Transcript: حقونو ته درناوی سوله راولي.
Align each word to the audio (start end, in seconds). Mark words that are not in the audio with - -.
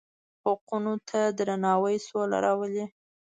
حقونو 0.45 0.93
ته 1.09 1.19
درناوی 1.37 1.97
سوله 2.07 2.37
راولي. 2.45 2.85